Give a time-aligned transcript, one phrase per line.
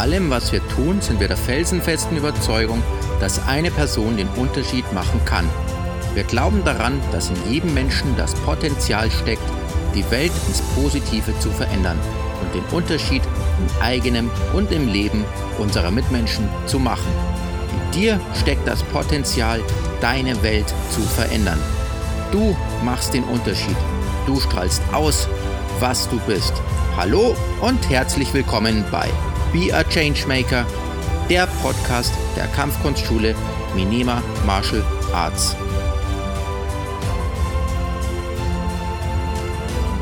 [0.00, 2.82] allem, was wir tun, sind wir der felsenfesten Überzeugung,
[3.20, 5.48] dass eine Person den Unterschied machen kann.
[6.14, 9.42] Wir glauben daran, dass in jedem Menschen das Potenzial steckt,
[9.94, 11.98] die Welt ins Positive zu verändern
[12.40, 13.22] und den Unterschied
[13.58, 15.24] im eigenen und im Leben
[15.58, 17.12] unserer Mitmenschen zu machen.
[17.70, 19.60] In dir steckt das Potenzial,
[20.00, 21.58] deine Welt zu verändern.
[22.32, 23.76] Du machst den Unterschied.
[24.26, 25.28] Du strahlst aus,
[25.78, 26.54] was du bist.
[26.96, 29.08] Hallo und herzlich willkommen bei
[29.52, 30.64] Be a Changemaker,
[31.28, 33.34] der Podcast der Kampfkunstschule
[33.74, 34.80] Minima Martial
[35.12, 35.56] Arts.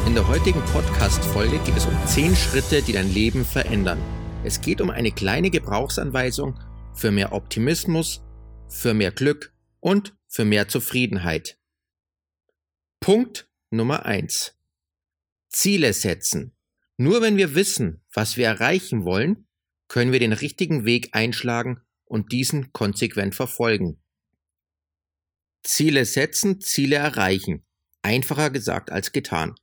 [0.06, 3.98] In der heutigen Podcast-Folge geht es um 10 Schritte, die dein Leben verändern.
[4.44, 6.60] Es geht um eine kleine Gebrauchsanweisung
[6.92, 8.22] für mehr Optimismus,
[8.68, 11.58] für mehr Glück und für mehr Zufriedenheit.
[13.00, 14.54] Punkt Nummer 1.
[15.48, 16.54] Ziele setzen.
[17.00, 19.47] Nur wenn wir wissen, was wir erreichen wollen,
[19.88, 24.02] können wir den richtigen Weg einschlagen und diesen konsequent verfolgen.
[25.62, 27.66] Ziele setzen, Ziele erreichen.
[28.02, 29.54] Einfacher gesagt als getan.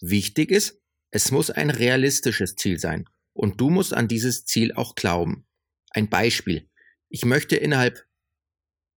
[0.00, 4.94] Wichtig ist, es muss ein realistisches Ziel sein und du musst an dieses Ziel auch
[4.94, 5.46] glauben.
[5.90, 6.68] Ein Beispiel.
[7.08, 8.04] Ich möchte innerhalb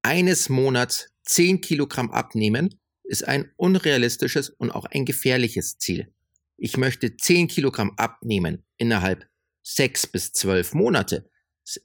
[0.02, 6.11] eines Monats 10 Kilogramm abnehmen, ist ein unrealistisches und auch ein gefährliches Ziel
[6.58, 9.30] ich möchte 10 Kilogramm abnehmen innerhalb
[9.75, 11.29] 6 bis 12 Monate,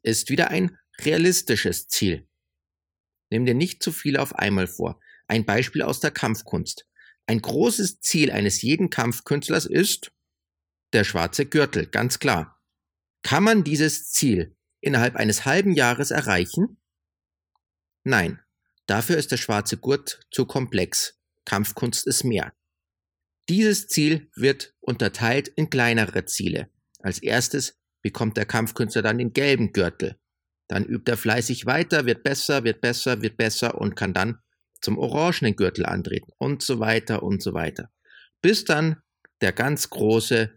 [0.02, 2.28] ist wieder ein realistisches Ziel.
[3.30, 5.00] Nimm dir nicht zu viel auf einmal vor.
[5.26, 6.86] Ein Beispiel aus der Kampfkunst.
[7.26, 10.12] Ein großes Ziel eines jeden Kampfkünstlers ist
[10.92, 12.60] der schwarze Gürtel, ganz klar.
[13.22, 16.80] Kann man dieses Ziel innerhalb eines halben Jahres erreichen?
[18.04, 18.40] Nein,
[18.86, 21.18] dafür ist der schwarze Gurt zu komplex.
[21.46, 22.52] Kampfkunst ist mehr.
[23.48, 26.71] Dieses Ziel wird unterteilt in kleinere Ziele.
[27.02, 30.18] Als erstes bekommt der Kampfkünstler dann den gelben Gürtel.
[30.68, 34.38] Dann übt er fleißig weiter, wird besser, wird besser, wird besser und kann dann
[34.80, 37.90] zum orangenen Gürtel antreten und so weiter und so weiter.
[38.40, 39.02] Bis dann
[39.40, 40.52] der ganz große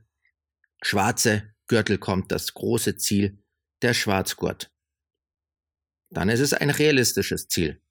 [0.81, 3.43] schwarze Gürtel kommt, das große Ziel,
[3.81, 4.71] der Schwarzgurt.
[6.11, 7.81] Dann ist es ein realistisches Ziel.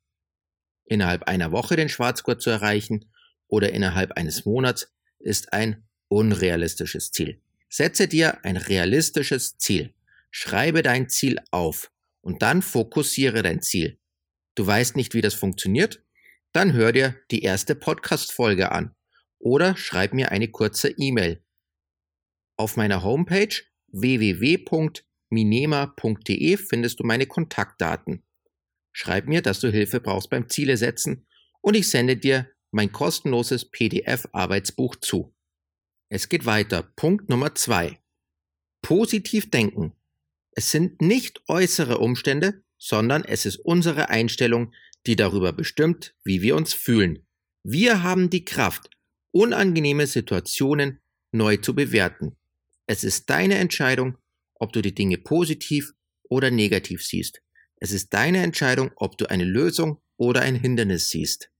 [0.85, 3.13] Innerhalb einer Woche den Schwarzgurt zu erreichen
[3.49, 7.41] oder innerhalb eines Monats ist ein unrealistisches Ziel.
[7.77, 9.95] Setze dir ein realistisches Ziel.
[10.31, 11.91] Schreibe dein Ziel auf
[12.21, 13.99] und dann fokussiere dein Ziel.
[14.55, 16.05] Du weißt nicht, wie das funktioniert?
[16.53, 18.95] Dann hör dir die erste Podcast-Folge an
[19.41, 21.43] oder schreib mir eine kurze E-Mail.
[22.57, 23.57] Auf meiner Homepage
[23.89, 28.23] www.minema.de findest du meine Kontaktdaten.
[28.93, 31.27] Schreib mir, dass du Hilfe brauchst beim Ziele setzen
[31.61, 35.34] und ich sende dir mein kostenloses PDF-Arbeitsbuch zu.
[36.09, 36.83] Es geht weiter.
[36.97, 37.99] Punkt Nummer zwei.
[38.83, 39.93] Positiv denken.
[40.53, 44.73] Es sind nicht äußere Umstände, sondern es ist unsere Einstellung,
[45.07, 47.27] die darüber bestimmt, wie wir uns fühlen.
[47.63, 48.91] Wir haben die Kraft,
[49.33, 51.01] unangenehme Situationen
[51.33, 52.37] neu zu bewerten.
[52.87, 54.19] Es ist deine Entscheidung,
[54.55, 55.93] ob du die Dinge positiv
[56.29, 57.43] oder negativ siehst.
[57.77, 61.51] Es ist deine Entscheidung, ob du eine Lösung oder ein Hindernis siehst.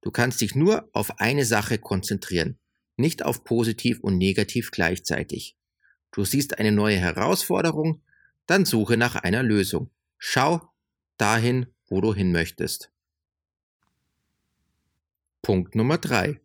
[0.00, 2.58] Du kannst dich nur auf eine Sache konzentrieren,
[2.98, 5.56] nicht auf positiv und negativ gleichzeitig.
[6.12, 8.02] Du siehst eine neue Herausforderung,
[8.46, 9.90] dann suche nach einer Lösung.
[10.16, 10.68] Schau
[11.16, 12.90] dahin, wo du hin möchtest.
[15.42, 16.40] Punkt Nummer drei: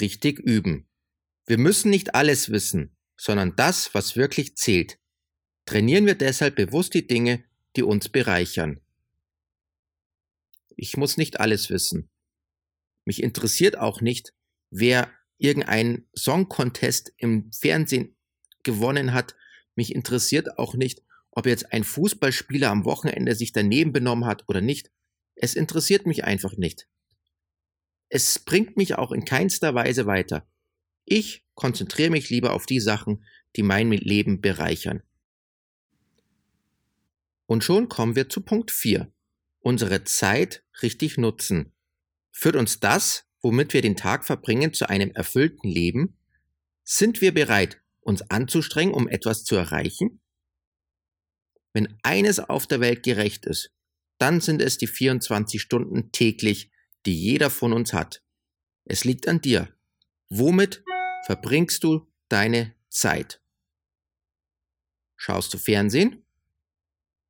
[0.00, 0.86] Richtig üben.
[1.46, 4.98] Wir müssen nicht alles wissen, sondern das, was wirklich zählt.
[5.64, 7.44] Trainieren wir deshalb bewusst die Dinge,
[7.76, 8.80] die uns bereichern.
[10.76, 12.08] Ich muss nicht alles wissen.
[13.04, 14.34] Mich interessiert auch nicht,
[14.70, 18.16] wer irgendeinen Song Contest im Fernsehen
[18.62, 19.34] gewonnen hat.
[19.74, 24.60] Mich interessiert auch nicht, ob jetzt ein Fußballspieler am Wochenende sich daneben benommen hat oder
[24.60, 24.90] nicht.
[25.34, 26.88] Es interessiert mich einfach nicht.
[28.08, 30.46] Es bringt mich auch in keinster Weise weiter.
[31.04, 33.24] Ich konzentriere mich lieber auf die Sachen,
[33.56, 35.02] die mein Leben bereichern.
[37.46, 39.12] Und schon kommen wir zu Punkt 4.
[39.60, 41.72] Unsere Zeit richtig nutzen.
[42.32, 46.16] Führt uns das, womit wir den Tag verbringen, zu einem erfüllten Leben?
[46.82, 50.20] Sind wir bereit, uns anzustrengen, um etwas zu erreichen?
[51.72, 53.70] Wenn eines auf der Welt gerecht ist,
[54.18, 56.72] dann sind es die 24 Stunden täglich,
[57.04, 58.20] die jeder von uns hat.
[58.84, 59.72] Es liegt an dir.
[60.28, 60.82] Womit
[61.24, 63.40] verbringst du deine Zeit?
[65.14, 66.24] Schaust du Fernsehen?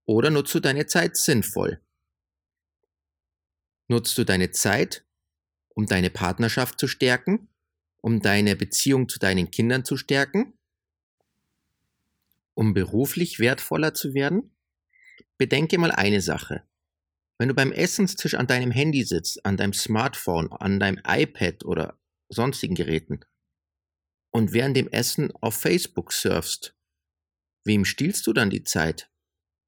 [0.07, 1.83] Oder nutzt du deine Zeit sinnvoll?
[3.89, 5.06] Nutzt du deine Zeit,
[5.77, 7.49] um deine Partnerschaft zu stärken,
[8.03, 10.57] um deine Beziehung zu deinen Kindern zu stärken?
[12.57, 14.51] um beruflich wertvoller zu werden?
[15.39, 16.65] Bedenke mal eine Sache.
[17.39, 22.01] Wenn du beim Essenstisch an deinem Handy sitzt, an deinem Smartphone, an deinem iPad oder
[22.31, 23.21] sonstigen Geräten
[24.31, 26.75] und während dem Essen auf Facebook surfst,
[27.65, 29.11] wem stiehlst du dann die Zeit?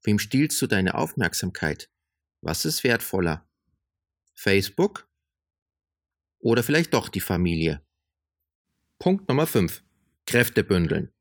[0.03, 1.91] Wem stiehlst du deine Aufmerksamkeit?
[2.41, 3.47] Was ist wertvoller?
[4.33, 5.08] Facebook?
[6.39, 7.81] Oder vielleicht doch die Familie?
[8.97, 9.83] Punkt Nummer 5.
[10.25, 11.11] Kräfte bündeln.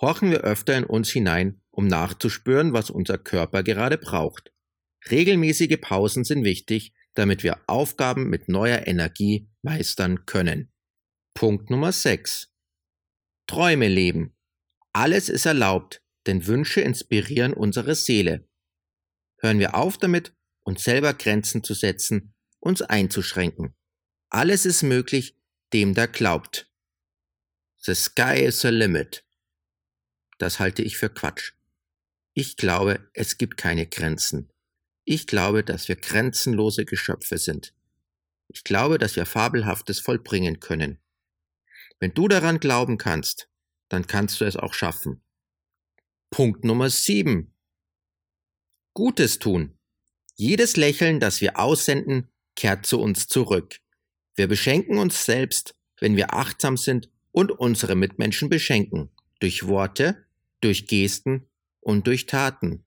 [0.00, 4.52] Horchen wir öfter in uns hinein, um nachzuspüren, was unser Körper gerade braucht.
[5.10, 10.72] Regelmäßige Pausen sind wichtig, damit wir Aufgaben mit neuer Energie meistern können.
[11.34, 12.52] Punkt Nummer 6.
[13.46, 14.36] Träume leben.
[14.92, 18.48] Alles ist erlaubt, denn Wünsche inspirieren unsere Seele.
[19.38, 23.74] Hören wir auf damit, uns selber Grenzen zu setzen, uns einzuschränken.
[24.34, 25.36] Alles ist möglich,
[25.74, 26.66] dem da glaubt.
[27.76, 29.26] The sky is the limit.
[30.38, 31.52] Das halte ich für Quatsch.
[32.32, 34.50] Ich glaube, es gibt keine Grenzen.
[35.04, 37.74] Ich glaube, dass wir grenzenlose Geschöpfe sind.
[38.48, 40.98] Ich glaube, dass wir Fabelhaftes vollbringen können.
[42.00, 43.50] Wenn du daran glauben kannst,
[43.90, 45.22] dann kannst du es auch schaffen.
[46.30, 47.54] Punkt Nummer 7.
[48.94, 49.78] Gutes tun.
[50.36, 53.81] Jedes Lächeln, das wir aussenden, kehrt zu uns zurück.
[54.34, 59.10] Wir beschenken uns selbst, wenn wir achtsam sind und unsere Mitmenschen beschenken.
[59.40, 60.24] Durch Worte,
[60.60, 61.48] durch Gesten
[61.80, 62.84] und durch Taten.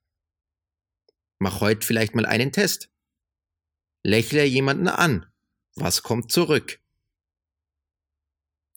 [1.38, 2.90] Mach heute vielleicht mal einen Test.
[4.04, 5.26] Lächle jemanden an.
[5.76, 6.80] Was kommt zurück?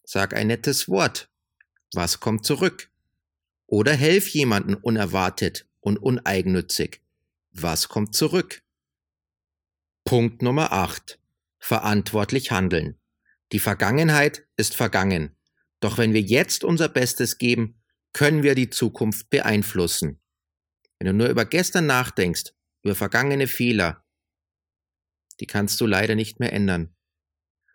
[0.04, 1.30] Sag ein nettes Wort.
[1.92, 2.90] Was kommt zurück?
[3.66, 7.02] Oder helf jemanden unerwartet und uneigennützig.
[7.52, 8.62] Was kommt zurück?
[10.04, 11.17] Punkt Nummer 8.
[11.68, 12.98] Verantwortlich handeln.
[13.52, 15.36] Die Vergangenheit ist vergangen.
[15.80, 17.82] Doch wenn wir jetzt unser Bestes geben,
[18.14, 20.18] können wir die Zukunft beeinflussen.
[20.98, 24.02] Wenn du nur über gestern nachdenkst, über vergangene Fehler,
[25.40, 26.96] die kannst du leider nicht mehr ändern.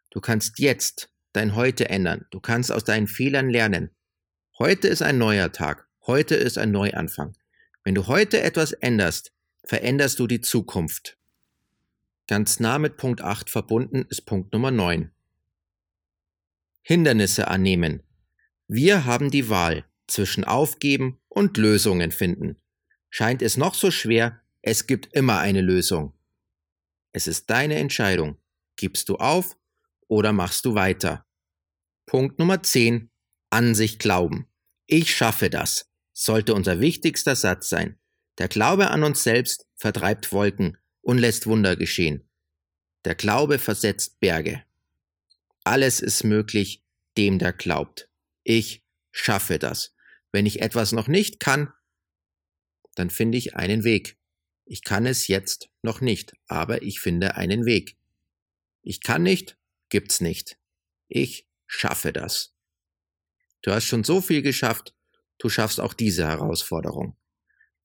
[0.10, 2.26] Du kannst jetzt dein Heute ändern.
[2.32, 3.92] Du kannst aus deinen Fehlern lernen.
[4.58, 5.88] Heute ist ein neuer Tag.
[6.08, 7.38] Heute ist ein Neuanfang.
[7.84, 11.20] Wenn du heute etwas änderst, veränderst du die Zukunft.
[12.28, 15.12] Ganz nah mit Punkt 8 verbunden ist Punkt Nummer 9.
[16.82, 18.02] Hindernisse annehmen.
[18.68, 22.62] Wir haben die Wahl zwischen Aufgeben und Lösungen finden.
[23.10, 26.14] Scheint es noch so schwer, es gibt immer eine Lösung.
[27.12, 28.38] Es ist deine Entscheidung.
[28.78, 29.58] Gibst du auf
[30.08, 31.26] oder machst du weiter?
[32.06, 33.12] Punkt Nummer 10.
[33.50, 34.48] An sich glauben.
[34.88, 38.00] Ich schaffe das, sollte unser wichtigster Satz sein.
[38.38, 42.28] Der Glaube an uns selbst vertreibt Wolken und lässt Wunder geschehen.
[43.06, 44.64] Der Glaube versetzt Berge.
[45.64, 46.82] Alles ist möglich,
[47.18, 48.10] dem der glaubt.
[48.44, 49.94] Ich schaffe das.
[50.32, 51.72] Wenn ich etwas noch nicht kann,
[52.96, 54.18] dann finde ich einen Weg.
[54.66, 57.98] Ich kann es jetzt noch nicht, aber ich finde einen Weg.
[58.82, 59.58] Ich kann nicht,
[59.90, 60.58] gibt's nicht.
[61.08, 62.54] Ich schaffe das.
[63.62, 64.96] Du hast schon so viel geschafft,
[65.38, 67.18] du schaffst auch diese Herausforderung.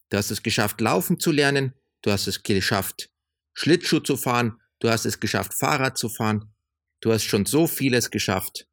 [0.08, 3.10] Du hast es geschafft, laufen zu lernen, du hast es geschafft,
[3.54, 6.54] Schlittschuh zu fahren, du hast es geschafft, Fahrrad zu fahren,
[7.00, 8.66] du hast schon so vieles geschafft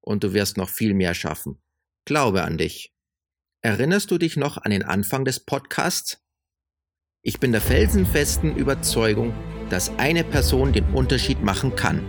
[0.00, 1.62] und du wirst noch viel mehr schaffen.
[2.06, 2.92] Glaube an dich.
[3.62, 6.20] Erinnerst du dich noch an den Anfang des Podcasts?
[7.22, 9.32] Ich bin der felsenfesten Überzeugung,
[9.70, 12.04] dass eine Person den Unterschied machen kann.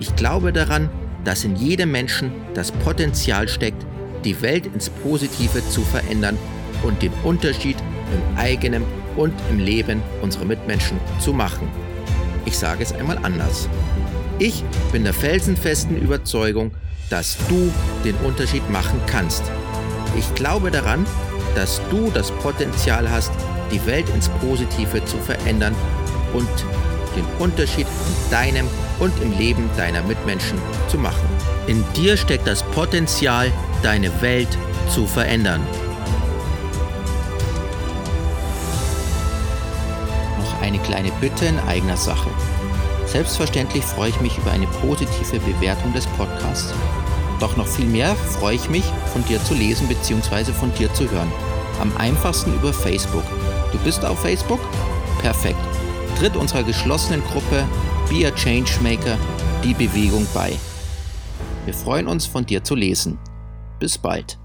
[0.00, 0.90] Ich glaube daran,
[1.24, 3.86] dass in jedem Menschen das Potenzial steckt,
[4.24, 6.38] die Welt ins Positive zu verändern
[6.82, 7.76] und den Unterschied
[8.14, 8.84] im eigenen
[9.16, 11.68] und im Leben unserer Mitmenschen zu machen.
[12.44, 13.68] Ich sage es einmal anders.
[14.38, 16.72] Ich bin der felsenfesten Überzeugung,
[17.10, 17.72] dass du
[18.04, 19.42] den Unterschied machen kannst.
[20.18, 21.06] Ich glaube daran,
[21.54, 23.32] dass du das Potenzial hast,
[23.70, 25.74] die Welt ins Positive zu verändern
[26.32, 26.48] und
[27.16, 28.66] den Unterschied in deinem
[28.98, 31.28] und im Leben deiner Mitmenschen zu machen.
[31.66, 33.52] In dir steckt das Potenzial,
[33.82, 34.48] deine Welt
[34.88, 35.60] zu verändern.
[40.62, 42.30] Eine kleine Bitte in eigener Sache.
[43.06, 46.72] Selbstverständlich freue ich mich über eine positive Bewertung des Podcasts.
[47.40, 50.52] Doch noch viel mehr freue ich mich, von dir zu lesen bzw.
[50.52, 51.30] von dir zu hören.
[51.80, 53.24] Am einfachsten über Facebook.
[53.72, 54.60] Du bist auf Facebook?
[55.20, 55.58] Perfekt.
[56.18, 57.64] Tritt unserer geschlossenen Gruppe
[58.08, 59.18] Be a Changemaker
[59.64, 60.52] die Bewegung bei.
[61.64, 63.18] Wir freuen uns, von dir zu lesen.
[63.78, 64.38] Bis bald.